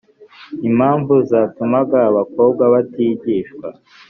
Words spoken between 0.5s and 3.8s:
Impamvu zatumaga abakobwa batigishwa